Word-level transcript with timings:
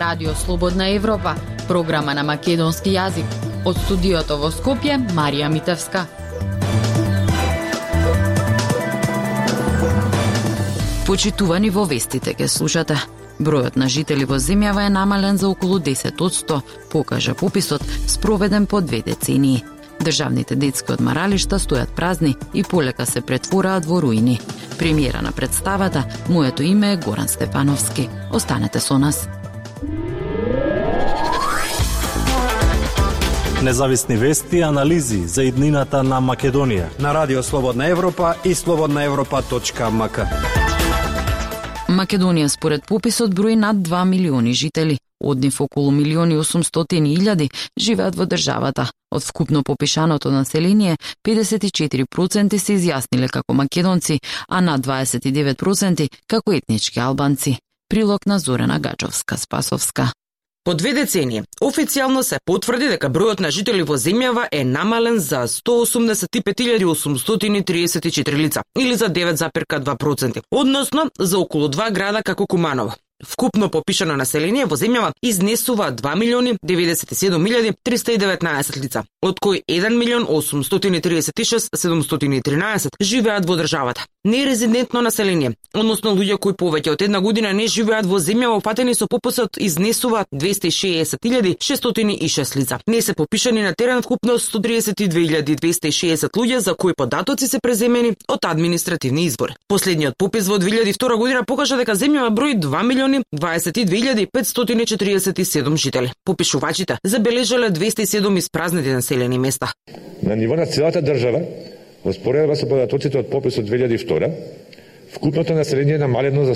Радио 0.00 0.34
Слободна 0.34 0.88
Европа, 0.88 1.34
програма 1.68 2.14
на 2.14 2.22
македонски 2.24 2.88
јазик. 2.94 3.34
Од 3.68 3.76
студиото 3.84 4.38
во 4.40 4.48
Скопје, 4.48 4.94
Марија 5.12 5.50
Митевска. 5.52 6.06
Почитувани 11.04 11.68
во 11.68 11.84
вестите 11.84 12.32
ке 12.32 12.48
слушате. 12.48 12.96
Бројот 13.40 13.76
на 13.76 13.88
жители 13.92 14.24
во 14.24 14.38
земјава 14.40 14.86
е 14.86 14.94
намален 14.94 15.36
за 15.36 15.48
околу 15.48 15.78
10 15.78 16.62
покажа 16.90 17.34
пописот 17.34 17.82
спроведен 18.06 18.66
по 18.66 18.80
две 18.80 19.02
децении. 19.02 19.64
Државните 20.00 20.56
детски 20.56 20.92
одмаралишта 20.92 21.58
стојат 21.58 21.92
празни 21.92 22.36
и 22.54 22.64
полека 22.64 23.06
се 23.06 23.20
претвораат 23.20 23.84
во 23.84 24.00
руини. 24.00 24.40
Премиера 24.78 25.20
на 25.22 25.32
представата, 25.32 26.04
моето 26.28 26.62
име 26.62 26.92
е 26.92 26.96
Горан 26.96 27.28
Стефановски. 27.28 28.08
Останете 28.32 28.80
со 28.80 28.98
нас. 28.98 29.28
Независни 33.62 34.16
вести 34.16 34.56
и 34.56 34.62
анализи 34.62 35.28
за 35.28 35.42
иднината 35.44 36.02
на 36.02 36.16
Македонија. 36.20 36.86
На 37.00 37.14
Радио 37.14 37.42
Слободна 37.42 37.86
Европа 37.86 38.34
и 38.44 38.54
слободнаевропа.мк. 38.54 40.18
Македонија 41.88 42.48
според 42.48 42.86
пописот 42.86 43.34
брои 43.34 43.56
над 43.56 43.76
2 43.76 44.04
милиони 44.04 44.52
жители. 44.54 44.98
Од 45.24 45.38
нив 45.44 45.60
околу 45.60 45.90
милиони 45.90 46.38
800 46.38 47.04
илјади 47.04 47.50
живеат 47.76 48.16
во 48.16 48.24
државата. 48.26 48.88
Од 49.12 49.22
вкупно 49.22 49.62
попишаното 49.62 50.30
население, 50.30 50.96
54% 51.28 52.58
се 52.58 52.72
изјасниле 52.72 53.28
како 53.28 53.54
македонци, 53.54 54.20
а 54.48 54.60
над 54.60 54.86
29% 54.86 56.08
како 56.26 56.52
етнички 56.52 57.00
албанци. 57.00 57.58
Прилог 57.90 58.26
на 58.26 58.38
Зорена 58.38 58.80
Гаджовска-Спасовска. 58.80 60.12
По 60.64 60.74
две 60.74 60.92
децени, 60.92 61.42
официјално 61.64 62.22
се 62.22 62.38
потврди 62.44 62.88
дека 62.92 63.08
бројот 63.08 63.40
на 63.40 63.50
жители 63.50 63.82
во 63.82 63.96
земјава 63.96 64.48
е 64.52 64.64
намален 64.64 65.18
за 65.18 65.48
185.834 65.48 68.36
лица, 68.36 68.62
или 68.76 68.94
за 68.94 69.08
9,2%, 69.08 70.42
односно 70.50 71.10
за 71.18 71.38
околу 71.38 71.68
два 71.68 71.90
града 71.90 72.22
како 72.22 72.46
Куманово. 72.46 72.94
Вкупно 73.24 73.70
попишано 73.70 74.16
население 74.16 74.66
во 74.66 74.76
земјава 74.76 75.12
изнесува 75.22 75.92
2 75.92 76.16
милиони 76.16 76.54
97 76.64 77.74
319 77.84 78.82
лица, 78.82 79.04
од 79.22 79.40
кои 79.40 79.62
1 79.68 79.98
милион 79.98 80.26
836.713 80.26 82.88
живеат 83.00 83.46
во 83.46 83.56
државата. 83.56 84.04
Нерезидентно 84.24 85.02
население, 85.02 85.52
односно 85.74 86.10
луѓе 86.14 86.38
кои 86.38 86.52
повеќе 86.52 86.90
од 86.92 87.02
една 87.02 87.20
година 87.20 87.52
не 87.52 87.68
живеат 87.68 88.06
во 88.06 88.18
земја 88.20 88.48
опатени 88.56 88.94
со 88.94 89.06
попусот 89.06 89.58
изнесува 89.58 90.24
260.606 90.32 92.56
лица. 92.56 92.78
Не 92.86 93.02
се 93.02 93.14
попишани 93.14 93.62
на 93.62 93.74
терен 93.74 94.02
вкупно 94.02 94.38
132.260 94.38 96.30
луѓе 96.30 96.58
за 96.58 96.74
кои 96.74 96.94
податоци 96.94 97.46
се 97.46 97.60
преземени 97.60 98.14
од 98.28 98.44
административни 98.44 99.24
избори. 99.24 99.54
Последниот 99.68 100.14
попис 100.18 100.48
во 100.48 100.58
2002 100.58 101.16
година 101.16 101.44
покажа 101.44 101.76
дека 101.76 101.96
земјава 101.96 102.30
брои 102.30 102.54
2 102.54 102.82
милиони 102.82 103.00
милиони 103.00 103.24
22.547 103.34 105.76
жители. 105.76 106.12
Попишувачите 106.24 106.98
забележале 107.04 107.70
207 107.70 108.38
испразнети 108.38 108.88
населени 109.10 109.38
места. 109.38 109.72
На 110.22 110.36
ниво 110.36 110.56
на 110.56 110.66
целата 110.66 111.02
држава, 111.02 111.42
во 112.04 112.12
споредба 112.12 112.54
со 112.56 112.66
податоците 112.66 113.18
од 113.18 113.30
пописот 113.30 113.66
2002, 113.66 114.30
вкупното 115.10 115.54
население 115.54 115.94
е 115.94 115.98
намалено 115.98 116.44
за 116.44 116.54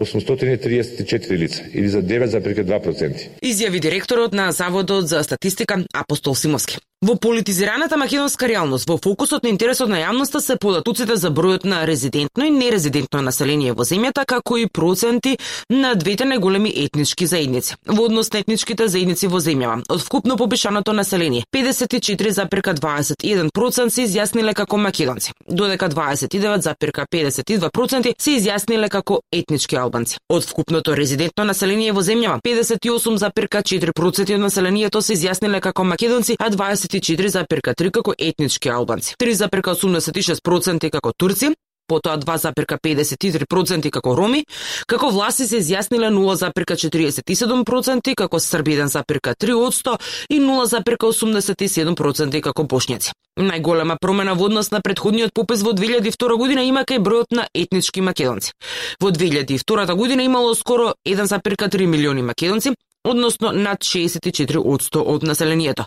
834 0.00 1.36
лица, 1.36 1.62
или 1.74 1.88
за 1.88 2.02
9,2%. 2.02 3.28
Изјави 3.42 3.80
директорот 3.80 4.32
на 4.32 4.52
Заводот 4.52 5.08
за 5.08 5.22
статистика 5.22 5.84
Апостол 5.94 6.34
Симовски. 6.34 6.78
Во 7.02 7.14
политизираната 7.14 7.96
македонска 7.96 8.48
реалност, 8.48 8.88
во 8.88 8.96
фокусот 8.96 9.42
на 9.44 9.50
интересот 9.52 9.90
на 9.92 9.98
јавноста 10.00 10.40
се 10.40 10.56
податоците 10.56 11.16
за 11.20 11.28
бројот 11.30 11.64
на 11.68 11.86
резидентно 11.86 12.44
и 12.46 12.50
нерезидентно 12.50 13.22
население 13.22 13.72
во 13.76 13.84
земјата, 13.84 14.24
како 14.24 14.56
и 14.56 14.66
проценти 14.66 15.38
на 15.68 15.94
двете 15.94 16.24
најголеми 16.24 16.72
етнички 16.86 17.26
заедници. 17.28 17.74
Во 17.86 18.04
однос 18.08 18.32
на 18.32 18.38
етничките 18.40 18.88
заедници 18.88 19.26
во 19.28 19.40
земјава, 19.44 19.82
од 19.92 20.00
вкупно 20.00 20.36
попишаното 20.40 20.92
население, 20.96 21.44
54,21% 21.52 23.90
се 23.90 24.02
изјасниле 24.08 24.54
како 24.54 24.76
македонци, 24.76 25.32
додека 25.48 25.88
29,52% 25.92 28.14
се 28.18 28.30
изјасниле 28.40 28.88
како 28.88 29.20
етнички 29.30 29.76
албанци. 29.86 30.18
Од 30.28 30.44
вкупното 30.50 30.96
резидентно 30.98 31.46
население 31.48 31.94
во 31.94 32.02
земјава, 32.02 32.42
58,4% 32.44 34.34
од 34.34 34.42
населението 34.42 35.02
се 35.02 35.14
изјасниле 35.14 35.62
како 35.64 35.86
македонци, 35.86 36.36
а 36.38 36.50
20 36.50 36.86
24,3 36.86 37.90
како 37.90 38.14
етнички 38.18 38.70
албанци, 38.70 39.14
3,86% 39.20 40.90
како 40.90 41.12
турци, 41.12 41.52
потоа 41.86 42.16
2,53% 42.18 43.90
како 43.90 44.14
роми, 44.16 44.44
како 44.86 45.10
власти 45.10 45.46
се 45.46 45.60
изјасниле 45.62 46.10
0,47% 46.14 48.14
како 48.14 48.40
срби 48.40 48.76
1,3% 48.76 49.96
и 50.28 50.40
0,87% 50.40 52.40
како 52.40 52.62
бошњаци. 52.62 53.12
Најголема 53.36 53.98
промена 54.00 54.32
во 54.34 54.48
однос 54.48 54.70
на 54.72 54.80
предходниот 54.80 55.34
попис 55.34 55.62
во 55.62 55.74
2002 55.76 56.38
година 56.40 56.62
има 56.64 56.86
кај 56.88 57.02
бројот 57.04 57.36
на 57.36 57.46
етнички 57.54 58.00
македонци. 58.00 58.52
Во 59.00 59.10
2002 59.10 59.94
година 59.94 60.22
имало 60.22 60.54
скоро 60.54 60.94
1,3 61.04 61.86
милиони 61.86 62.22
македонци, 62.22 62.72
односно 63.06 63.52
над 63.52 63.78
64% 63.78 65.02
од 65.06 65.22
населението. 65.22 65.84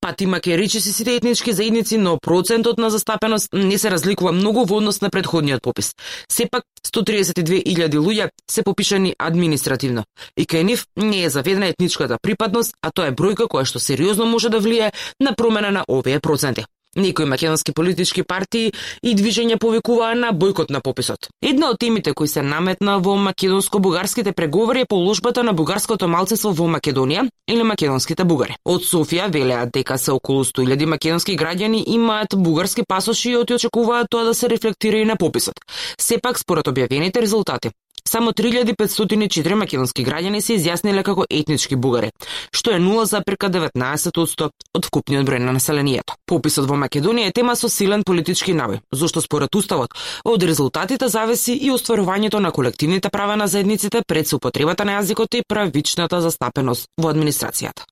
Пати 0.00 0.26
македонци 0.26 0.80
се 0.80 0.92
сите 0.92 1.14
етнички 1.14 1.52
заедници, 1.52 1.98
но 1.98 2.18
процентот 2.18 2.78
на 2.78 2.90
застапеност 2.90 3.48
не 3.52 3.78
се 3.78 3.90
разликува 3.90 4.32
многу 4.32 4.64
во 4.64 4.76
однос 4.76 5.00
на 5.00 5.10
предходниот 5.10 5.62
попис. 5.62 5.92
Сепак 6.32 6.64
132.000 6.86 7.98
луѓе 7.98 8.28
се 8.50 8.62
попишани 8.62 9.14
административно. 9.18 10.04
И 10.36 10.46
кај 10.46 10.62
нив 10.62 10.86
не 10.96 11.24
е 11.24 11.30
заведена 11.30 11.66
етничката 11.66 12.18
припадност, 12.22 12.74
а 12.82 12.90
тоа 12.90 13.08
е 13.08 13.16
бројка 13.16 13.48
која 13.48 13.64
што 13.64 13.80
сериозно 13.80 14.26
може 14.26 14.48
да 14.48 14.60
влие 14.60 14.92
на 15.20 15.34
промена 15.34 15.70
на 15.70 15.84
овие 15.88 16.20
проценти. 16.20 16.64
Некои 16.98 17.24
македонски 17.24 17.72
политички 17.72 18.22
партии 18.22 18.72
и 19.02 19.14
движења 19.14 19.58
повикуваа 19.62 20.16
на 20.18 20.32
бојкот 20.34 20.72
на 20.74 20.80
пописот. 20.82 21.28
Една 21.42 21.70
од 21.70 21.78
темите 21.78 22.12
кои 22.12 22.28
се 22.28 22.42
наметна 22.42 22.98
во 22.98 23.14
македонско-бугарските 23.14 24.32
преговори 24.32 24.80
е 24.80 24.88
положбата 24.90 25.44
на 25.46 25.52
бугарското 25.52 26.08
малцество 26.08 26.50
во 26.50 26.66
Македонија 26.66 27.28
или 27.48 27.62
македонските 27.62 28.24
бугари. 28.24 28.58
Од 28.64 28.82
Софија 28.82 29.30
велеат 29.30 29.70
дека 29.72 29.98
се 29.98 30.12
околу 30.12 30.44
100.000 30.44 30.86
македонски 30.86 31.36
граѓани 31.38 31.84
имаат 31.86 32.34
бугарски 32.34 32.82
пасоши 32.88 33.30
и 33.30 33.36
очекуваат 33.36 34.10
тоа 34.10 34.24
да 34.24 34.34
се 34.34 34.50
рефлектира 34.50 34.98
и 34.98 35.04
на 35.04 35.16
пописот. 35.16 35.54
Сепак, 36.00 36.38
според 36.38 36.66
објавените 36.66 37.22
резултати, 37.22 37.70
Само 38.08 38.32
3504 38.32 39.54
македонски 39.54 40.04
граѓани 40.04 40.40
се 40.40 40.56
изјасниле 40.56 41.04
како 41.04 41.26
етнички 41.28 41.76
бугари, 41.76 42.10
што 42.50 42.72
е 42.72 42.80
0,19% 42.80 44.48
од 44.48 44.88
вкупниот 44.88 45.28
број 45.28 45.44
на 45.44 45.52
населението. 45.52 46.16
Пописот 46.26 46.68
во 46.68 46.78
Македонија 46.80 47.28
е 47.28 47.36
тема 47.36 47.56
со 47.56 47.68
силен 47.68 48.04
политички 48.08 48.56
навој, 48.56 48.80
зошто 48.92 49.20
според 49.20 49.54
уставот 49.54 49.92
од 50.24 50.42
резултатите 50.42 51.08
зависи 51.08 51.52
и 51.52 51.70
остварувањето 51.70 52.40
на 52.40 52.52
колективните 52.52 53.10
права 53.12 53.36
на 53.36 53.46
заедниците 53.46 54.02
пред 54.06 54.28
супотребата 54.28 54.48
употребата 54.48 54.84
на 54.84 54.96
јазикот 54.98 55.34
и 55.38 55.42
правичната 55.44 56.20
застапеност 56.20 56.88
во 56.96 57.12
администрацијата. 57.12 57.84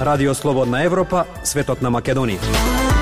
Радио 0.00 0.34
Слободна 0.34 0.82
Европа, 0.84 1.24
светот 1.44 1.82
на 1.82 1.90
Македонија. 1.90 2.93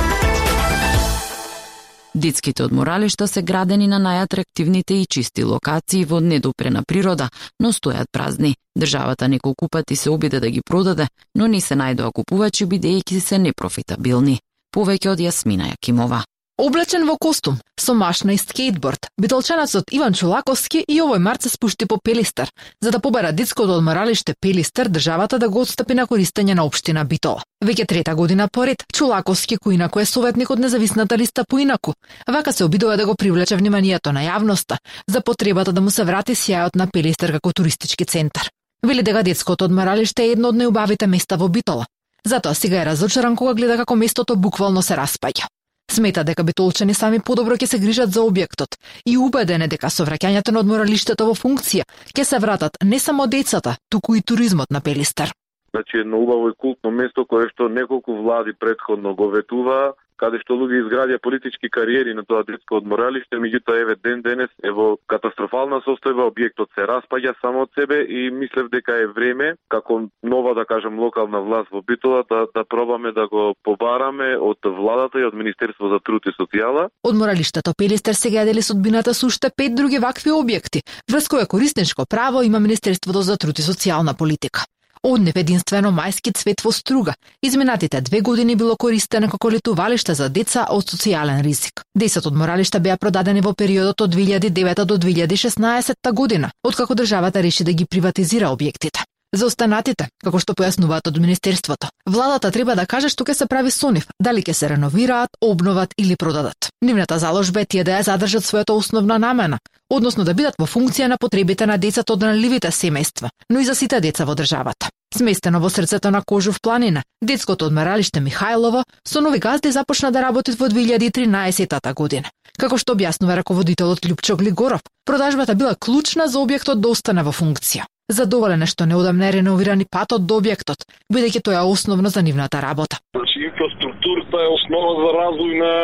Детските 2.14 2.62
одморалишта 2.62 3.29
се 3.29 3.43
градени 3.43 3.87
на 3.88 3.97
најатрактивните 3.97 4.99
и 5.00 5.06
чисти 5.06 5.44
локации 5.44 6.05
во 6.05 6.20
недопрена 6.20 6.82
природа, 6.85 7.29
но 7.61 7.73
стојат 7.73 8.12
празни. 8.12 8.55
Државата 8.79 9.29
неколку 9.29 9.69
пати 9.69 9.97
се 9.97 10.11
обиде 10.11 10.41
да 10.41 10.50
ги 10.50 10.61
продаде, 10.61 11.09
но 11.35 11.47
не 11.47 11.61
се 11.61 11.75
најдоа 11.75 12.12
купувачи 12.12 12.67
бидејќи 12.67 13.20
се 13.20 13.38
непрофитабилни. 13.38 14.41
Повеќе 14.76 15.09
од 15.09 15.20
Јасмина 15.20 15.73
Јакимова. 15.73 16.23
Облечен 16.58 17.06
во 17.08 17.16
костум, 17.16 17.56
со 17.81 17.94
машна 17.94 18.34
и 18.34 18.38
скейтборд, 18.38 19.08
битолчанецот 19.19 19.88
Иван 19.90 20.12
Чулаковски 20.12 20.82
и 20.84 20.99
овој 21.00 21.19
март 21.19 21.43
се 21.43 21.49
спушти 21.49 21.87
по 21.88 21.96
Пелистер, 21.96 22.50
за 22.82 22.90
да 22.90 23.00
побара 23.00 23.32
детското 23.32 23.78
одморалиште 23.78 24.34
Пелистер 24.38 24.88
државата 24.88 25.38
да 25.38 25.49
го 25.49 25.62
отстапи 25.64 25.94
на 25.94 26.04
користење 26.06 26.52
на 26.52 26.66
општина 26.69 27.04
Битола. 27.04 27.40
Веќе 27.64 27.87
трета 27.88 28.14
година 28.14 28.49
поред, 28.52 28.84
Чулаковски, 28.93 29.56
кој 29.56 29.75
инако 29.81 30.00
е 30.00 30.04
советник 30.04 30.50
од 30.50 30.60
независната 30.60 31.16
листа 31.16 31.44
поинаку, 31.49 31.94
вака 32.28 32.52
се 32.52 32.64
обидува 32.64 32.96
да 32.96 33.06
го 33.06 33.16
привлече 33.16 33.56
вниманието 33.56 34.12
на 34.12 34.20
јавноста 34.20 34.76
за 35.08 35.20
потребата 35.20 35.72
да 35.72 35.81
му 35.81 35.90
се 35.90 36.05
врати 36.05 36.37
сјајот 36.37 36.76
на 36.76 36.87
Пелистер 36.87 37.32
како 37.32 37.52
туристички 37.52 38.05
центар. 38.05 38.50
Вели 38.87 39.02
дека 39.02 39.22
детското 39.22 39.64
одморалиште 39.64 40.28
е 40.28 40.37
едно 40.37 40.52
од 40.52 40.60
најубавите 40.60 41.06
места 41.06 41.37
во 41.37 41.48
Битола. 41.48 41.87
Затоа 42.26 42.55
сега 42.55 42.82
е 42.82 42.87
разочаран 42.87 43.37
кога 43.37 43.55
гледа 43.55 43.76
како 43.76 43.96
местото 43.96 44.37
буквално 44.37 44.82
се 44.82 45.00
распаѓа. 45.00 45.48
Смета 45.90 46.25
дека 46.25 46.44
битолчани 46.44 46.94
сами 46.94 47.20
подобро 47.20 47.56
ќе 47.56 47.67
се 47.67 47.79
грижат 47.79 48.12
за 48.12 48.23
објектот 48.25 48.79
и 49.06 49.19
убеден 49.19 49.62
е 49.62 49.69
дека 49.69 49.90
со 49.90 50.06
враќањето 50.08 50.52
на 50.52 50.62
одморалиштето 50.64 51.26
во 51.29 51.34
функција 51.34 51.84
ќе 52.17 52.25
се 52.25 52.38
вратат 52.38 52.79
не 52.84 52.99
само 52.99 53.26
децата, 53.26 53.76
туку 53.90 54.14
и 54.14 54.23
туризмот 54.23 54.70
на 54.70 54.81
Пелистер. 54.81 55.32
Значи 55.75 55.96
едно 55.96 56.20
убаво 56.20 56.49
и 56.49 56.55
култно 56.56 56.90
место 56.90 57.25
кое 57.25 57.49
што 57.49 57.69
неколку 57.69 58.17
влади 58.23 58.52
предходно 58.52 59.14
го 59.14 59.29
ветува, 59.31 59.94
каде 60.22 60.38
што 60.42 60.54
луѓе 60.60 60.84
изградија 60.84 61.19
политички 61.22 61.70
кариери 61.72 62.14
на 62.14 62.22
тоа 62.28 62.44
детско 62.46 62.78
одморалиште, 62.78 63.40
меѓутоа 63.42 63.80
еве 63.82 63.96
ден 64.04 64.22
денес 64.22 64.52
е 64.62 64.70
во 64.70 64.94
катастрофална 65.10 65.82
состојба, 65.86 66.28
објектот 66.30 66.70
се 66.76 66.86
распаѓа 66.86 67.34
само 67.40 67.66
од 67.66 67.74
себе 67.78 68.02
и 68.06 68.30
мислев 68.30 68.70
дека 68.72 69.00
е 69.02 69.10
време 69.10 69.54
како 69.72 70.02
нова 70.22 70.54
да 70.58 70.64
кажам 70.69 71.00
локална 71.02 71.42
власт 71.42 71.70
во 71.74 71.82
Битола 71.82 72.22
да 72.30 72.46
да 72.54 72.64
пробаме 72.64 73.12
да 73.12 73.26
го 73.28 73.54
побараме 73.64 74.36
од 74.38 74.58
владата 74.64 75.20
и 75.20 75.24
од 75.24 75.34
Министерство 75.34 75.88
за 75.88 75.98
труд 76.00 76.26
и 76.26 76.34
социјала. 76.36 76.88
Одморалиштето 77.02 77.74
Пелистер 77.78 78.14
сега 78.14 78.44
дели 78.44 78.62
судбината 78.62 79.14
со 79.14 79.26
уште 79.26 79.50
пет 79.56 79.74
други 79.74 79.98
вакви 79.98 80.30
објекти, 80.30 80.84
врз 81.10 81.28
кое 81.28 81.46
корисничко 81.46 82.06
право 82.06 82.42
има 82.42 82.60
Министерството 82.60 83.22
за 83.22 83.36
труд 83.36 83.58
и 83.58 83.62
социјална 83.62 84.16
политика. 84.19 84.66
Однев 85.04 85.37
единствено 85.37 85.90
мајски 85.90 86.31
цвет 86.38 86.60
во 86.62 86.70
Струга. 86.72 87.14
Изминатите 87.43 88.00
две 88.00 88.20
години 88.20 88.54
било 88.56 88.76
користено 88.76 89.28
како 89.28 89.50
летувалиште 89.50 90.14
за 90.14 90.28
деца 90.28 90.66
од 90.70 90.87
социјален 90.87 91.43
ризик. 91.43 91.82
Десет 91.94 92.26
одморалишта 92.31 92.78
беа 92.78 92.96
продадени 92.96 93.43
во 93.43 93.52
периодот 93.52 94.06
од 94.06 94.14
2009 94.14 94.84
до 94.84 94.99
2016 94.99 96.12
година, 96.12 96.52
откако 96.62 96.94
државата 96.94 97.43
реши 97.43 97.64
да 97.64 97.72
ги 97.72 97.84
приватизира 97.84 98.54
објектите. 98.54 99.02
За 99.32 99.46
останатите, 99.49 100.11
како 100.20 100.40
што 100.43 100.52
појаснуваат 100.52 101.06
од 101.08 101.17
Министерството, 101.17 101.88
владата 102.05 102.50
треба 102.52 102.75
да 102.76 102.84
каже 102.84 103.08
што 103.08 103.25
ќе 103.25 103.34
се 103.38 103.46
прави 103.49 103.70
со 103.73 103.88
нив, 103.88 104.05
дали 104.20 104.43
ќе 104.44 104.52
се 104.52 104.69
реновираат, 104.69 105.31
обноват 105.40 105.94
или 105.96 106.17
продадат. 106.20 106.69
Нивната 106.82 107.19
заложба 107.19 107.62
е 107.62 107.67
тие 107.67 107.84
да 107.84 107.96
ја 107.96 108.02
задржат 108.11 108.44
својата 108.44 108.76
основна 108.76 109.17
намена, 109.19 109.58
односно 109.88 110.25
да 110.29 110.34
бидат 110.34 110.61
во 110.61 110.67
функција 110.69 111.08
на 111.08 111.17
потребите 111.17 111.67
на 111.67 111.79
децата 111.79 112.12
од 112.12 112.26
наливите 112.29 112.69
семејства, 112.69 113.31
но 113.49 113.61
и 113.61 113.64
за 113.64 113.75
сите 113.75 114.00
деца 114.00 114.26
во 114.29 114.34
државата. 114.34 114.90
Сместено 115.17 115.61
во 115.61 115.70
срцето 115.70 116.11
на 116.11 116.23
Кожув 116.23 116.61
планина, 116.61 117.02
детското 117.23 117.67
одмаралиште 117.67 118.20
Михајлово 118.20 118.84
со 119.08 119.20
нови 119.20 119.38
газди 119.38 119.73
започна 119.73 120.12
да 120.12 120.23
работи 120.23 120.52
во 120.52 120.69
2013 120.69 121.94
година. 121.94 122.29
Како 122.58 122.76
што 122.76 122.93
објаснува 122.93 123.37
раководителот 123.40 124.05
Лјупчо 124.05 124.37
Глигоров, 124.37 124.81
продажбата 125.05 125.55
била 125.55 125.75
клучна 125.75 126.29
за 126.29 126.38
објектот 126.38 126.81
да 126.84 126.88
остане 126.88 127.23
во 127.23 127.32
функција. 127.32 127.88
Задоволен 128.12 128.62
е 128.62 128.69
што 128.69 128.85
неодамна 128.85 129.29
е 129.29 129.37
реновирани 129.38 129.87
патот 129.88 130.26
до 130.29 130.41
објектот, 130.41 130.85
бидејќи 131.12 131.41
тоа 131.44 131.62
е 131.62 131.70
основно 131.75 132.09
за 132.12 132.23
нивната 132.23 132.61
работа. 132.61 133.00
Значи, 133.17 133.41
инфраструктурата 133.49 134.37
е 134.44 134.53
основа 134.56 134.91
за 135.00 135.11
развој 135.17 135.53
на, 135.62 135.75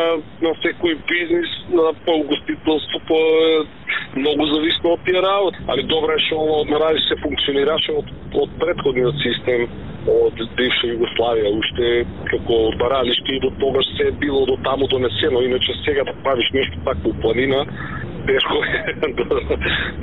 на 0.45 0.53
секој 0.63 0.99
бизнис, 1.09 1.51
на 1.73 1.93
по 2.05 2.19
гостителство, 2.31 3.01
по 3.09 3.21
многу 4.21 4.47
зависно 4.55 4.93
од 4.97 5.05
тие 5.07 5.23
работи. 5.23 5.65
Али 5.73 5.83
добро 5.93 6.13
е 6.17 6.25
што 6.27 6.37
ова 6.37 6.91
се 7.09 7.17
функционираше 7.25 7.93
од, 8.01 8.13
од 8.35 8.51
предходниот 8.61 9.17
систем 9.25 9.69
од 10.09 10.37
бивша 10.57 10.89
Југославија, 10.93 11.51
уште 11.61 11.89
како 12.31 12.57
баралиште 12.81 13.37
и 13.37 13.41
до 13.41 13.51
тогаш 13.61 13.87
се 13.97 14.09
е 14.09 14.17
било 14.21 14.47
до 14.47 14.57
таму 14.65 14.89
донесено, 14.89 15.43
иначе 15.43 15.73
сега 15.85 16.05
да 16.05 16.15
правиш 16.25 16.49
нешто 16.55 16.81
такво 16.85 17.13
планина, 17.21 17.67
тешко 18.29 18.57
е 18.65 18.93
да, 19.01 19.57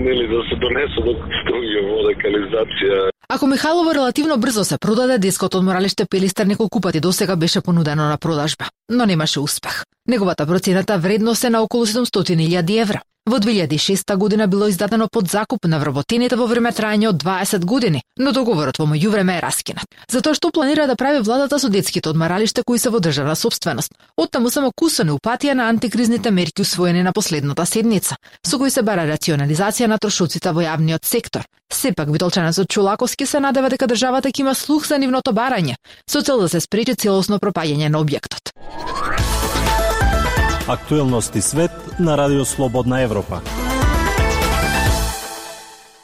нели, 0.04 0.26
да 0.34 0.40
се 0.50 0.56
донесе 0.64 1.00
до 1.08 1.14
струја 1.40 1.82
вода, 1.90 2.14
канализација. 2.24 3.10
Ако 3.30 3.48
Михайлово 3.48 3.94
релативно 3.94 4.38
брзо 4.38 4.64
се 4.64 4.78
продаде, 4.78 5.18
деското 5.18 5.58
од 5.58 5.66
моралиште 5.66 6.06
Пелистер 6.06 6.46
неколку 6.46 6.82
пати 6.82 7.00
досега 7.00 7.36
беше 7.36 7.62
понудено 7.62 8.10
на 8.10 8.18
продажба, 8.18 8.66
но 8.90 9.06
немаше 9.06 9.40
успех. 9.40 9.84
Неговата 10.08 10.46
процената 10.46 10.98
вредност 10.98 11.44
е 11.44 11.50
на 11.50 11.62
околу 11.62 11.86
700.000 11.86 12.82
евра. 12.82 13.02
Во 13.28 13.40
2006 13.40 14.16
година 14.18 14.48
било 14.48 14.68
издадено 14.68 15.08
под 15.12 15.28
закуп 15.28 15.66
на 15.66 15.80
вработените 15.80 16.38
во 16.38 16.46
време 16.46 16.70
трајање 16.70 17.08
од 17.10 17.24
20 17.24 17.66
години, 17.66 18.04
но 18.22 18.32
договорот 18.32 18.78
во 18.78 18.86
меѓувреме 18.86 19.40
е 19.40 19.42
раскинат. 19.42 19.88
Затоа 20.08 20.38
што 20.38 20.52
планира 20.54 20.86
да 20.86 20.96
прави 20.96 21.24
владата 21.26 21.58
со 21.58 21.70
детските 21.74 22.10
одмаралишта 22.10 22.62
кои 22.64 22.78
се 22.78 22.94
во 22.94 23.00
државна 23.02 23.36
собственост. 23.36 23.98
Оттаму 24.16 24.52
само 24.54 24.70
кусани 24.70 25.10
упатија 25.10 25.58
на 25.58 25.70
антикризните 25.74 26.30
мерки 26.30 26.62
усвоени 26.62 27.02
на 27.02 27.14
последната 27.14 27.66
седница, 27.66 28.16
со 28.46 28.60
кои 28.62 28.70
се 28.70 28.86
бара 28.86 29.10
рационализација 29.10 29.88
на 29.88 29.98
трошоците 29.98 30.54
во 30.54 30.62
јавниот 30.62 31.02
сектор. 31.06 31.50
Сепак 31.74 32.14
Витолчанецот 32.14 32.70
Чулаковски 32.70 33.26
се 33.26 33.40
надева 33.40 33.74
дека 33.74 33.88
државата 33.88 34.30
ќе 34.30 34.46
има 34.46 34.54
слух 34.54 34.86
за 34.86 35.02
нивното 35.02 35.34
барање, 35.34 35.82
со 36.06 36.22
цел 36.22 36.46
да 36.46 36.50
се 36.50 36.62
спречи 36.62 36.94
целосно 36.94 37.42
пропаѓање 37.42 37.90
на 37.90 38.06
објектот. 38.06 38.54
Актуелности 40.68 41.42
свет 41.42 41.72
на 42.00 42.18
Радио 42.18 42.46
Слободна 42.46 43.02
Европа. 43.02 43.42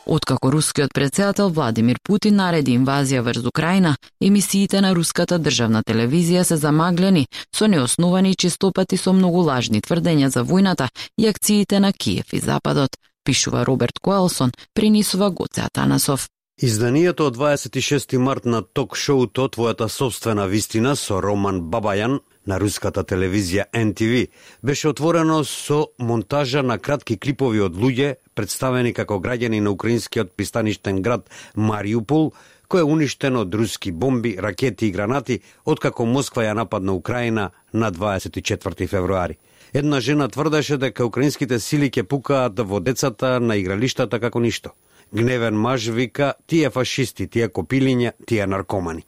Откако 0.05 0.51
рускиот 0.51 0.93
председател 0.93 1.49
Владимир 1.49 1.97
Путин 2.03 2.35
нареди 2.35 2.77
инвазија 2.77 3.21
врз 3.25 3.47
Украина, 3.47 3.95
емисиите 4.21 4.81
на 4.81 4.93
руската 4.93 5.39
државна 5.39 5.81
телевизија 5.81 6.43
се 6.43 6.57
замаглени 6.61 7.25
со 7.55 7.65
неосновани 7.65 8.35
честопати 8.35 8.97
со 8.97 9.13
многу 9.13 9.41
лажни 9.41 9.81
тврдења 9.81 10.29
за 10.29 10.43
војната 10.45 10.89
и 11.17 11.25
акциите 11.27 11.79
на 11.79 11.91
Киев 11.93 12.33
и 12.33 12.39
Западот, 12.39 12.97
пишува 13.25 13.65
Роберт 13.65 13.97
Коелсон, 13.99 14.51
принесува 14.73 15.31
Гоце 15.31 15.61
Атанасов. 15.61 16.29
Изданието 16.61 17.25
од 17.25 17.37
26 17.37 18.17
март 18.17 18.45
на 18.45 18.61
ток-шоуто 18.61 19.49
Твојата 19.49 19.87
собствена 19.89 20.45
вистина 20.45 20.95
со 20.95 21.17
Роман 21.21 21.61
Бабајан 21.61 22.19
на 22.45 22.57
руската 22.59 23.03
телевизија 23.03 23.67
NTV 23.73 24.27
беше 24.61 24.89
отворено 24.89 25.43
со 25.43 25.87
монтажа 25.99 26.63
на 26.63 26.77
кратки 26.77 27.17
клипови 27.17 27.61
од 27.61 27.77
луѓе 27.77 28.15
представени 28.35 28.93
како 28.93 29.19
граѓани 29.19 29.59
на 29.59 29.71
украинскиот 29.71 30.33
пристаништен 30.35 31.01
град 31.01 31.29
Мариупол, 31.55 32.31
кој 32.71 32.81
е 32.81 32.87
уништен 32.87 33.37
од 33.37 33.53
руски 33.55 33.91
бомби, 33.91 34.37
ракети 34.39 34.87
и 34.87 34.91
гранати 34.91 35.41
откако 35.65 36.05
Москва 36.05 36.43
ја 36.43 36.55
нападна 36.55 36.93
Украина 36.93 37.51
на 37.73 37.91
24 37.91 38.87
февруари. 38.87 39.37
Една 39.73 39.99
жена 39.99 40.27
тврдеше 40.27 40.77
дека 40.77 41.05
украинските 41.05 41.59
сили 41.59 41.89
ќе 41.89 42.03
пукаат 42.03 42.59
во 42.59 42.79
децата 42.79 43.39
на 43.39 43.55
игралиштата 43.55 44.19
како 44.19 44.39
ништо. 44.39 44.71
Гневен 45.13 45.55
маж 45.55 45.87
вика, 45.91 46.33
тие 46.47 46.69
фашисти, 46.69 47.27
тие 47.27 47.47
копилиња, 47.49 48.11
тие 48.27 48.47
наркомани. 48.47 49.03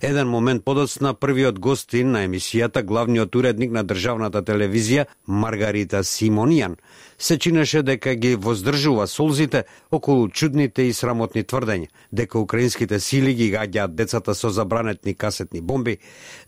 Еден 0.00 0.28
момент 0.28 0.64
подоцна 0.64 1.14
првиот 1.14 1.58
гостин 1.58 2.10
на 2.10 2.24
емисијата, 2.26 2.82
главниот 2.82 3.36
уредник 3.36 3.72
на 3.72 3.82
државната 3.84 4.42
телевизија, 4.42 5.06
Маргарита 5.26 6.02
Симонијан, 6.04 6.76
се 7.18 7.38
чинеше 7.38 7.82
дека 7.82 8.14
ги 8.14 8.34
воздржува 8.36 9.06
солзите 9.06 9.64
околу 9.90 10.28
чудните 10.28 10.82
и 10.82 10.92
срамотни 10.92 11.44
тврдења, 11.44 11.88
дека 12.12 12.38
украинските 12.38 13.00
сили 13.00 13.34
ги 13.34 13.50
гаѓаат 13.54 13.94
децата 13.96 14.34
со 14.34 14.50
забранетни 14.50 15.14
касетни 15.14 15.60
бомби, 15.60 15.96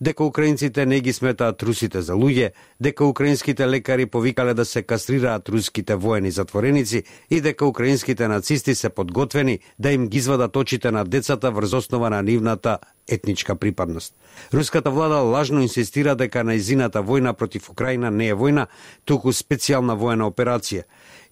дека 0.01 0.25
украинците 0.25 0.87
не 0.87 1.01
ги 1.01 1.13
сметаат 1.13 1.63
русите 1.63 2.03
за 2.03 2.13
луѓе, 2.13 2.53
дека 2.81 3.05
украинските 3.05 3.69
лекари 3.69 4.07
повикале 4.07 4.55
да 4.55 4.65
се 4.65 4.83
кастрираат 4.83 5.49
руските 5.49 5.95
воени 5.95 6.31
затвореници 6.31 7.03
и 7.31 7.41
дека 7.41 7.67
украинските 7.67 8.29
нацисти 8.29 8.75
се 8.75 8.89
подготвени 8.89 9.59
да 9.79 9.93
им 9.93 10.09
ги 10.09 10.19
извадат 10.19 10.57
очите 10.57 10.91
на 10.91 11.05
децата 11.05 11.51
врз 11.51 11.73
основа 11.73 12.11
на 12.11 12.23
нивната 12.23 12.79
етничка 13.09 13.57
припадност. 13.57 14.15
Руската 14.55 14.91
влада 14.91 15.15
лажно 15.15 15.63
инсистира 15.63 16.15
дека 16.15 16.45
најзината 16.45 17.03
војна 17.03 17.33
против 17.33 17.71
Украина 17.71 18.11
не 18.11 18.29
е 18.29 18.35
војна, 18.35 18.67
туку 19.05 19.33
специјална 19.33 19.97
воена 19.97 20.29
операција 20.29 20.83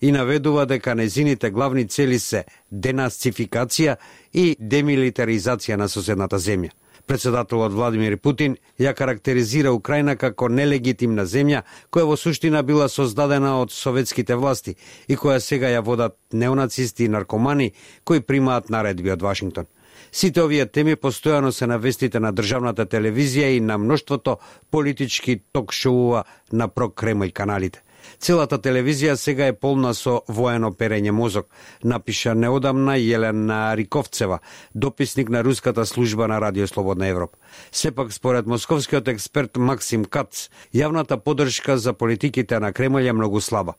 и 0.00 0.12
наведува 0.12 0.64
дека 0.66 0.94
незините 0.94 1.50
главни 1.50 1.88
цели 1.88 2.18
се 2.18 2.44
денацификација 2.72 3.96
и 4.32 4.56
демилитаризација 4.60 5.76
на 5.76 5.88
соседната 5.88 6.38
земја. 6.38 6.70
Председателот 7.06 7.72
Владимир 7.72 8.16
Путин 8.18 8.56
ја 8.80 8.92
карактеризира 8.94 9.72
Украина 9.72 10.16
како 10.16 10.48
нелегитимна 10.48 11.22
земја 11.22 11.62
која 11.90 12.08
во 12.10 12.16
суштина 12.16 12.62
била 12.62 12.88
создадена 12.88 13.60
од 13.60 13.70
советските 13.70 14.34
власти 14.34 14.74
и 15.08 15.16
која 15.16 15.38
сега 15.40 15.70
ја 15.70 15.84
водат 15.86 16.16
неонацисти 16.32 17.04
и 17.04 17.08
наркомани 17.08 17.72
кои 18.04 18.20
примаат 18.20 18.70
наредби 18.70 19.10
од 19.10 19.22
Вашингтон. 19.22 19.66
Сите 20.16 20.40
овие 20.40 20.64
теми 20.72 20.94
постојано 20.96 21.50
се 21.52 21.66
на 21.68 21.76
вестите 21.76 22.20
на 22.24 22.30
државната 22.32 22.86
телевизија 22.88 23.50
и 23.52 23.60
на 23.60 23.76
мноштвото 23.76 24.38
политички 24.72 25.34
ток-шоуа 25.52 26.22
на 26.52 26.68
прокремој 26.72 27.34
каналите. 27.36 27.82
Целата 28.18 28.58
телевизија 28.58 29.14
сега 29.16 29.46
е 29.46 29.52
полна 29.52 29.92
со 29.94 30.20
воено 30.28 30.72
перење 30.72 31.12
мозок, 31.12 31.48
напиша 31.82 32.34
неодамна 32.34 32.96
Јелена 32.98 33.74
Риковцева, 33.76 34.38
дописник 34.74 35.28
на 35.28 35.42
руската 35.44 35.86
служба 35.86 36.28
на 36.28 36.40
Радио 36.40 36.66
Слободна 36.66 37.06
Европа. 37.06 37.38
Сепак, 37.72 38.12
според 38.12 38.46
московскиот 38.46 39.08
експерт 39.08 39.56
Максим 39.56 40.04
Кац, 40.04 40.48
јавната 40.74 41.16
поддршка 41.16 41.78
за 41.78 41.92
политиките 41.92 42.60
на 42.60 42.72
Кремљ 42.72 43.08
е 43.08 43.12
многу 43.12 43.40
слаба. 43.40 43.74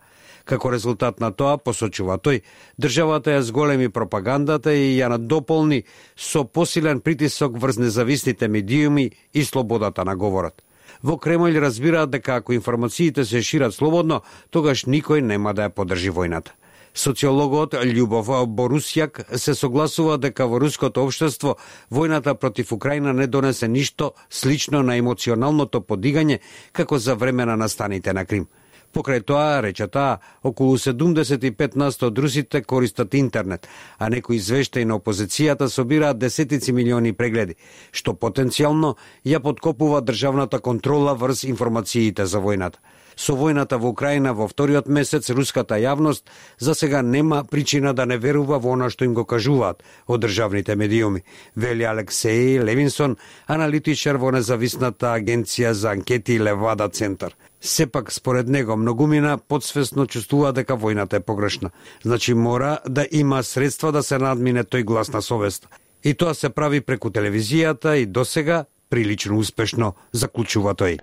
Како 0.45 0.71
резултат 0.71 1.19
на 1.19 1.31
тоа, 1.31 1.57
посочува 1.57 2.15
тој, 2.23 2.41
државата 2.79 3.35
ја 3.35 3.41
зголеми 3.43 3.89
пропагандата 3.89 4.71
и 4.71 4.95
ја 4.95 5.09
надополни 5.11 5.83
со 6.15 6.45
посилен 6.45 7.01
притисок 7.01 7.57
врз 7.59 7.77
независните 7.77 8.47
медиуми 8.47 9.11
и 9.33 9.43
слободата 9.43 10.05
на 10.05 10.15
говорот. 10.15 10.63
Во 11.03 11.17
Кремљ 11.17 11.59
разбираат 11.61 12.09
дека 12.09 12.35
ако 12.35 12.53
информациите 12.53 13.25
се 13.25 13.41
шират 13.41 13.73
слободно, 13.73 14.21
тогаш 14.49 14.85
никој 14.85 15.21
нема 15.21 15.53
да 15.53 15.69
ја 15.69 15.73
подржи 15.73 16.11
војната. 16.11 16.55
Социологот 16.97 17.75
Љубов 17.77 18.29
Борусјак 18.49 19.37
се 19.37 19.53
согласува 19.53 20.17
дека 20.17 20.47
во 20.49 20.57
руското 20.59 21.03
општество 21.05 21.57
војната 21.91 22.33
против 22.33 22.71
Украина 22.71 23.13
не 23.13 23.27
донесе 23.27 23.67
ништо 23.67 24.13
слично 24.29 24.81
на 24.81 24.97
емоционалното 24.97 25.81
подигање 25.81 26.39
како 26.71 26.97
за 26.97 27.15
време 27.15 27.45
на 27.45 27.55
настаните 27.55 28.13
на 28.13 28.25
Крим. 28.25 28.47
Покрај 28.93 29.21
тоа, 29.27 29.61
рече 29.61 29.87
таа, 29.87 30.19
околу 30.43 30.77
75 30.77 31.75
насто 31.75 32.07
од 32.07 32.17
русите 32.17 32.61
користат 32.61 33.13
интернет, 33.13 33.67
а 33.97 34.09
некои 34.09 34.37
извештаи 34.37 34.85
на 34.85 34.95
опозицијата 34.97 35.67
собираат 35.67 36.17
десетици 36.17 36.71
милиони 36.71 37.13
прегледи, 37.13 37.57
што 37.91 38.13
потенцијално 38.13 38.95
ја 39.25 39.39
подкопува 39.43 40.01
државната 40.01 40.59
контрола 40.59 41.13
врз 41.13 41.43
информациите 41.43 42.25
за 42.25 42.39
војната. 42.39 42.79
Со 43.17 43.33
војната 43.33 43.79
во 43.81 43.89
Украина 43.89 44.31
во 44.37 44.45
вториот 44.47 44.87
месец 44.87 45.29
руската 45.33 45.75
јавност 45.81 46.29
за 46.59 46.75
сега 46.75 47.01
нема 47.01 47.43
причина 47.43 47.93
да 47.93 48.05
не 48.05 48.17
верува 48.17 48.59
во 48.61 48.73
она 48.77 48.89
што 48.93 49.05
им 49.05 49.13
го 49.17 49.25
кажуваат 49.25 49.81
од 50.07 50.21
државните 50.21 50.75
медиуми, 50.75 51.23
вели 51.55 51.83
Алексеј 51.83 52.61
Левинсон, 52.61 53.17
аналитичар 53.47 54.21
во 54.21 54.31
независната 54.31 55.15
агенција 55.17 55.73
за 55.73 55.97
анкети 55.97 56.37
Левада 56.39 56.89
Центар. 56.89 57.33
Сепак, 57.61 58.13
според 58.13 58.47
него, 58.47 58.77
многумина 58.77 59.37
подсвесно 59.37 60.05
чувствува 60.05 60.53
дека 60.53 60.77
војната 60.77 61.17
е 61.17 61.19
погрешна. 61.19 61.69
Значи 62.03 62.33
мора 62.33 62.79
да 62.89 63.07
има 63.11 63.43
средства 63.43 63.91
да 63.91 64.03
се 64.03 64.17
надмине 64.17 64.63
тој 64.63 64.83
глас 64.83 65.11
на 65.13 65.21
совест. 65.21 65.67
И 66.03 66.13
тоа 66.13 66.33
се 66.33 66.49
прави 66.49 66.81
преку 66.81 67.09
телевизијата 67.09 67.97
и 67.97 68.05
досега 68.05 68.65
прилично 68.89 69.37
успешно, 69.37 69.95
заклучува 70.13 70.75
тој. 70.75 70.99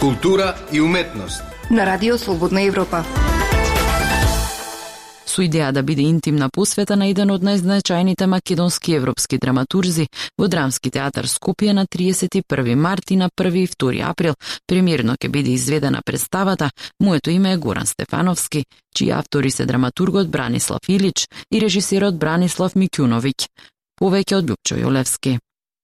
Култура 0.00 0.54
и 0.72 0.80
уметност. 0.80 1.42
На 1.70 1.86
Радио 1.86 2.18
Слободна 2.18 2.62
Европа. 2.62 3.04
Со 5.26 5.42
идеја 5.42 5.70
да 5.72 5.82
биде 5.82 6.02
интимна 6.02 6.48
посвета 6.50 6.96
на 6.96 7.06
еден 7.06 7.30
од 7.30 7.44
најзначајните 7.46 8.26
македонски 8.26 8.94
европски 8.98 9.38
драматурзи 9.38 10.06
во 10.38 10.48
Драмски 10.48 10.90
театар 10.90 11.28
Скопје 11.30 11.72
на 11.72 11.86
31 11.86 12.74
март 12.74 13.10
и 13.10 13.16
на 13.16 13.30
1 13.30 13.58
и 13.58 13.66
2 13.66 14.02
април 14.10 14.34
премиерно 14.66 15.16
ќе 15.16 15.28
биде 15.28 15.52
изведена 15.52 16.02
представата 16.04 16.70
Моето 17.00 17.30
име 17.30 17.52
е 17.52 17.56
Горан 17.56 17.86
Стефановски, 17.86 18.64
чии 18.94 19.10
автори 19.10 19.50
се 19.50 19.66
драматургот 19.66 20.30
Бранислав 20.30 20.88
Илич 20.88 21.28
и 21.50 21.60
режисерот 21.60 22.18
Бранислав 22.18 22.74
Микјуновиќ. 22.74 23.46
Повеќе 24.00 24.34
од 24.36 24.50
Лјупчо 24.50 24.82
Јолевски. 24.82 25.38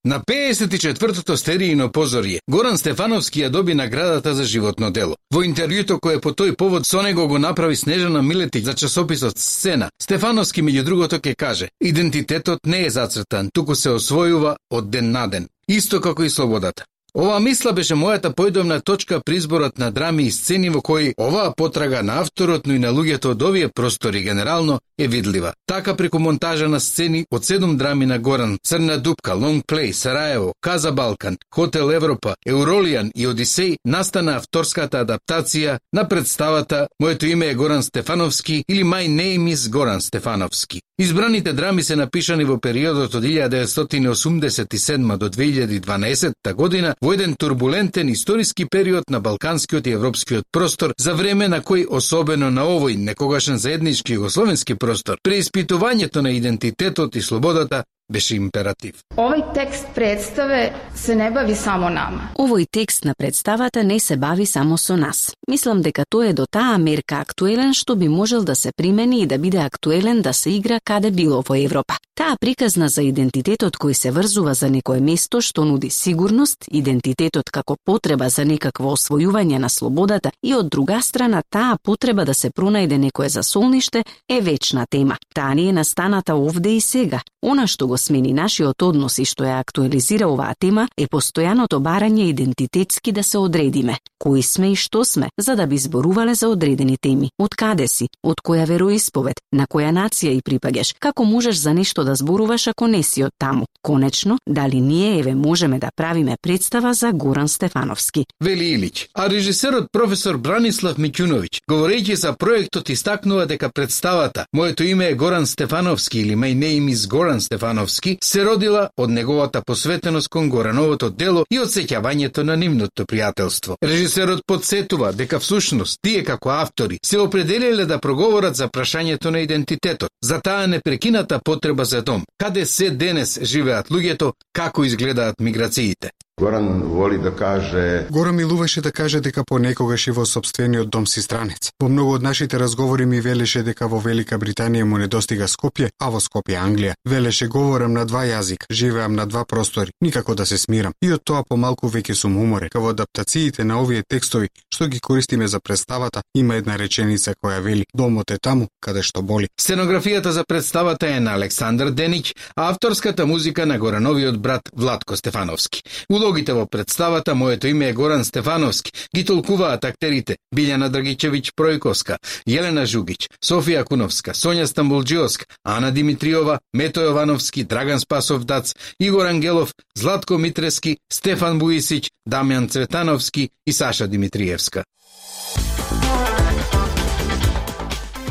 На 0.08 0.22
54-тото 0.24 1.34
стериино 1.36 1.90
позорје, 1.92 2.38
Горан 2.48 2.78
Стефановски 2.80 3.42
ја 3.42 3.50
доби 3.52 3.74
наградата 3.76 4.32
за 4.34 4.44
животно 4.48 4.88
дело. 4.90 5.18
Во 5.34 5.42
интервјуто 5.44 5.98
кое 6.00 6.16
по 6.16 6.32
тој 6.32 6.54
повод 6.56 6.86
со 6.88 7.02
него 7.02 7.26
го 7.28 7.38
направи 7.38 7.76
Снежана 7.76 8.22
Милетик 8.22 8.64
за 8.64 8.74
часописот 8.74 9.38
Сцена, 9.38 9.90
Стефановски 10.00 10.62
меѓу 10.62 10.84
другото 10.84 11.20
ке 11.20 11.34
каже, 11.34 11.68
идентитетот 11.80 12.64
не 12.64 12.86
е 12.86 12.90
зацртан, 12.90 13.50
туку 13.52 13.74
се 13.74 13.90
освојува 14.00 14.56
од 14.70 14.90
ден 14.90 15.12
на 15.12 15.26
ден, 15.26 15.48
исто 15.68 16.00
како 16.00 16.24
и 16.24 16.30
слободата. 16.30 16.88
Ова 17.14 17.38
мисла 17.40 17.72
беше 17.72 17.96
мојата 17.96 18.34
појдовна 18.36 18.82
точка 18.84 19.20
при 19.24 19.36
изборот 19.36 19.78
на 19.78 19.90
драми 19.90 20.26
и 20.26 20.30
сцени 20.30 20.68
во 20.68 20.82
кои 20.84 21.14
оваа 21.16 21.54
потрага 21.56 22.02
на 22.02 22.20
авторот, 22.20 22.66
но 22.66 22.74
и 22.74 22.78
на 22.78 22.92
луѓето 22.92 23.32
од 23.32 23.42
овие 23.42 23.68
простори 23.68 24.20
генерално 24.22 24.78
е 24.98 25.08
видлива. 25.08 25.52
Така 25.66 25.96
преку 25.96 26.18
монтажа 26.18 26.68
на 26.68 26.80
сцени 26.80 27.24
од 27.30 27.44
седум 27.44 27.76
драми 27.76 28.06
на 28.06 28.18
Горан, 28.18 28.58
Црна 28.64 28.98
дупка, 28.98 29.34
Лонг 29.34 29.64
Плей, 29.66 29.92
Сараево, 29.92 30.52
Каза 30.60 30.92
Балкан, 30.92 31.36
Хотел 31.54 31.90
Европа, 31.90 32.34
Еуролијан 32.48 33.10
и 33.14 33.26
Одисеј 33.26 33.76
настана 33.84 34.36
авторската 34.36 35.00
адаптација 35.04 35.78
на 35.92 36.08
представата 36.08 36.88
Моето 37.00 37.26
име 37.26 37.46
е 37.46 37.54
Горан 37.54 37.82
Стефановски 37.82 38.64
или 38.68 38.84
My 38.84 39.08
Name 39.08 39.54
is 39.54 39.70
Горан 39.70 40.00
Стефановски. 40.00 40.80
Избраните 41.00 41.52
драми 41.52 41.82
се 41.82 41.96
напишани 41.96 42.44
во 42.44 42.58
периодот 42.58 43.14
од 43.14 43.24
1987 43.24 45.16
до 45.16 45.28
2012 45.30 46.54
година 46.54 46.94
во 47.00 47.12
еден 47.12 47.34
турбулентен 47.38 48.08
историски 48.08 48.64
период 48.64 49.10
на 49.10 49.20
балканскиот 49.20 49.86
и 49.86 49.90
европскиот 49.90 50.44
простор 50.52 50.94
за 50.98 51.14
време 51.14 51.48
на 51.48 51.60
кој 51.60 51.86
особено 51.88 52.50
на 52.50 52.64
овој 52.66 52.96
некогашен 52.96 53.58
заеднички 53.58 54.16
југословенски 54.16 54.74
простор, 54.78 55.18
преиспитувањето 55.22 56.22
на 56.22 56.30
идентитетот 56.30 57.16
и 57.16 57.22
слободата 57.22 57.84
беше 58.08 58.36
императив. 58.36 59.02
Овој 59.16 59.42
текст 59.54 59.86
представе 59.94 60.72
се 60.94 61.14
не 61.14 61.30
бави 61.30 61.54
само 61.54 61.90
нама. 61.90 62.30
Овој 62.38 62.66
текст 62.70 63.04
на 63.04 63.14
представата 63.14 63.84
не 63.84 64.00
се 64.00 64.16
бави 64.16 64.46
само 64.46 64.78
со 64.78 64.96
нас. 64.96 65.34
Мислам 65.48 65.82
дека 65.82 66.04
тој 66.04 66.30
е 66.30 66.32
до 66.32 66.46
таа 66.46 66.78
мерка 66.78 67.20
актуелен 67.20 67.74
што 67.74 67.96
би 67.96 68.08
можел 68.08 68.44
да 68.44 68.56
се 68.56 68.72
примени 68.72 69.22
и 69.22 69.26
да 69.26 69.38
биде 69.38 69.58
актуелен 69.58 70.22
да 70.22 70.32
се 70.32 70.50
игра 70.50 70.80
каде 70.84 71.10
било 71.10 71.42
во 71.42 71.54
Европа. 71.54 71.98
Таа 72.18 72.34
приказна 72.40 72.88
за 72.88 73.02
идентитетот 73.06 73.76
кој 73.78 73.92
се 73.92 74.10
врзува 74.10 74.54
за 74.54 74.66
некое 74.70 75.00
место 75.00 75.38
што 75.40 75.64
нуди 75.64 75.90
сигурност, 75.90 76.66
идентитетот 76.66 77.50
како 77.50 77.76
потреба 77.84 78.28
за 78.28 78.44
некакво 78.44 78.96
освојување 78.96 79.58
на 79.58 79.68
слободата 79.68 80.32
и 80.42 80.54
од 80.54 80.68
друга 80.68 80.98
страна 81.02 81.42
таа 81.50 81.76
потреба 81.82 82.24
да 82.24 82.34
се 82.34 82.50
пронајде 82.50 82.98
некое 82.98 83.28
засолниште 83.28 84.02
е 84.28 84.40
вечна 84.40 84.86
тема. 84.90 85.16
Таа 85.34 85.54
не 85.54 85.68
е 85.68 85.72
настаната 85.72 86.34
овде 86.34 86.74
и 86.76 86.80
сега. 86.80 87.22
Она 87.42 87.68
што 87.71 87.87
го 87.87 87.97
смени 87.97 88.33
нашиот 88.35 88.83
однос 88.83 89.21
и 89.23 89.25
што 89.25 89.45
ја 89.47 89.61
актуализира 89.62 90.26
оваа 90.26 90.57
тема 90.59 90.88
е 90.99 91.07
постојаното 91.07 91.78
барање 91.78 92.26
идентитетски 92.33 93.12
да 93.12 93.23
се 93.23 93.38
одредиме. 93.38 93.99
Кои 94.18 94.42
сме 94.42 94.73
и 94.73 94.76
што 94.76 95.04
сме, 95.04 95.30
за 95.38 95.54
да 95.54 95.66
би 95.66 95.78
зборувале 95.78 96.35
за 96.35 96.49
одредени 96.49 96.97
теми. 96.99 97.30
Од 97.38 97.54
каде 97.54 97.87
си, 97.87 98.09
од 98.26 98.42
која 98.42 98.66
вероисповед, 98.66 99.38
на 99.52 99.66
која 99.71 99.92
нација 99.95 100.35
и 100.35 100.42
припагеш, 100.42 100.95
како 100.99 101.25
можеш 101.25 101.57
за 101.62 101.75
нешто 101.75 102.02
да 102.04 102.16
зборуваш 102.18 102.66
ако 102.75 102.88
не 102.88 103.02
си 103.02 103.23
од 103.23 103.33
таму. 103.38 103.66
Конечно, 103.83 104.38
дали 104.49 104.80
ние 104.80 105.18
еве 105.18 105.35
можеме 105.35 105.78
да 105.78 105.90
правиме 105.97 106.37
представа 106.42 106.95
за 106.95 107.12
Горан 107.12 107.49
Стефановски. 107.49 108.26
Вели 108.45 108.64
Илич, 108.75 109.09
а 109.14 109.30
режисерот 109.30 109.92
професор 109.92 110.37
Бранислав 110.37 110.99
Микјуновиќ, 110.99 111.62
говорејќи 111.71 112.14
за 112.14 112.33
проектот, 112.33 112.90
истакнува 112.90 113.47
дека 113.47 113.71
представата 113.71 114.47
Моето 114.52 114.85
име 114.85 115.09
е 115.09 115.14
Горан 115.14 115.47
Стефановски 115.47 116.21
или 116.21 116.35
мај 116.35 116.59
name 116.59 116.90
is 116.90 117.09
Горан 117.09 117.27
Горан 117.28 117.40
Стефановски 117.40 118.18
се 118.25 118.44
родила 118.44 118.88
од 118.97 119.11
неговата 119.11 119.61
посветеност 119.66 120.28
кон 120.28 120.49
Горановото 120.49 121.11
дело 121.11 121.42
и 121.52 121.58
од 121.61 121.68
сеќавањето 121.68 122.40
на 122.42 122.54
нивното 122.56 123.04
пријателство. 123.04 123.76
Режисерот 123.85 124.40
подсетува 124.47 125.11
дека 125.12 125.37
всушност 125.38 125.99
тие 126.02 126.23
како 126.25 126.50
автори 126.50 126.99
се 127.04 127.18
определиле 127.20 127.85
да 127.85 127.99
проговорат 128.00 128.56
за 128.56 128.68
прашањето 128.68 129.28
на 129.30 129.42
идентитетот, 129.44 130.11
за 130.25 130.40
таа 130.40 130.66
непрекината 130.66 131.40
потреба 131.44 131.85
за 131.85 132.00
дом, 132.02 132.25
каде 132.38 132.64
се 132.66 132.90
денес 132.90 133.38
живеат 133.42 133.90
луѓето, 133.90 134.32
како 134.52 134.85
изгледаат 134.85 135.40
миграциите. 135.40 136.11
Горан 136.38 136.83
воли 136.83 137.18
да 137.18 137.37
каже... 137.37 138.07
Горан 138.11 138.37
милуваше 138.37 138.80
да 138.80 138.92
каже 138.92 139.21
дека 139.21 139.45
понекогаш 139.45 140.07
и 140.07 140.11
во 140.11 140.26
собствениот 140.26 140.90
дом 140.90 141.07
си 141.07 141.23
странец. 141.23 141.73
Во 141.80 141.88
многу 141.88 142.14
од 142.14 142.23
нашите 142.23 142.59
разговори 142.59 143.07
ми 143.07 143.21
велеше 143.21 143.62
дека 143.62 143.88
во 143.88 143.99
Велика 143.99 144.38
Британија 144.38 144.85
му 144.85 144.99
недостига 144.99 145.49
Скопје, 145.50 145.90
а 145.99 146.11
во 146.11 146.21
Скопје 146.23 146.54
Англија. 146.62 146.95
Велеше 147.04 147.49
говорам 147.49 147.92
на 147.92 148.04
два 148.04 148.23
јазик, 148.23 148.71
живеам 148.71 149.14
на 149.14 149.26
два 149.26 149.45
простори, 149.45 149.90
никако 150.00 150.35
да 150.35 150.47
се 150.47 150.59
смирам. 150.59 150.92
И 151.02 151.11
од 151.12 151.25
тоа 151.25 151.42
помалку 151.42 151.90
веќе 151.90 152.14
сум 152.14 152.37
уморен. 152.37 152.71
Као 152.71 152.95
адаптациите 152.95 153.64
на 153.64 153.83
овие 153.83 154.02
текстови 154.09 154.49
што 154.78 154.87
ги 154.87 155.00
користиме 155.00 155.49
за 155.49 155.61
представата, 155.61 156.23
има 156.35 156.54
една 156.54 156.76
реченица 156.78 157.35
која 157.35 157.61
вели 157.61 157.87
Домот 157.95 158.30
е 158.30 158.38
таму 158.38 158.68
каде 158.80 159.02
што 159.02 159.23
боли. 159.23 159.49
Сценографијата 159.61 160.28
за 160.28 160.45
представата 160.45 161.09
е 161.09 161.21
на 161.21 161.35
Александар 161.35 161.90
Денич, 161.90 162.35
а 162.57 162.71
авторската 162.71 163.26
музика 163.26 163.66
на 163.66 163.78
Горановиот 163.78 164.38
брат 164.42 164.62
Владко 164.76 165.16
Стефановски. 165.16 165.83
Улогите 166.28 166.52
во 166.52 166.66
представата 166.66 167.35
Моето 167.35 167.66
име 167.66 167.88
е 167.88 167.92
Горан 167.92 168.25
Стефановски 168.25 168.92
ги 169.16 169.25
толкуваат 169.25 169.85
актерите 169.88 170.35
Билјана 170.52 170.90
Драгичевиќ 170.92 171.54
Пројковска, 171.56 172.18
Јелена 172.44 172.85
Жугиќ, 172.85 173.30
Софија 173.40 173.87
Куновска, 173.88 174.35
Сонја 174.37 174.66
Стамбулџиовска, 174.68 175.49
Ана 175.64 175.88
Димитриова, 175.90 176.58
Мето 176.76 177.00
Јовановски, 177.00 177.64
Драган 177.64 178.04
Спасов 178.04 178.44
Дац, 178.44 178.75
Игор 179.00 179.25
Ангелов, 179.25 179.73
Златко 179.97 180.37
Митрески, 180.37 180.99
Стефан 181.08 181.56
Буисиќ, 181.56 182.12
Дамјан 182.28 182.68
Цветановски 182.68 183.49
и 183.66 183.73
Саша 183.73 184.06
Димитриевска. 184.06 184.85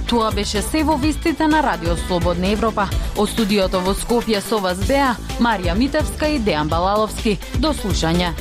Тоа 0.07 0.31
беше 0.31 0.61
се 0.61 0.83
во 0.87 0.95
вистите 0.95 1.47
на 1.47 1.59
Радио 1.63 1.97
Слободна 2.07 2.47
Европа. 2.47 2.87
Од 3.19 3.27
студиото 3.27 3.81
во 3.83 3.91
Скопје 3.91 4.39
со 4.39 4.61
вас 4.63 4.79
беа 4.87 5.17
Марија 5.43 5.75
Митевска 5.75 6.31
и 6.31 6.39
Дејан 6.39 6.71
Балаловски. 6.71 7.35
До 7.59 7.75
слушање. 7.75 8.31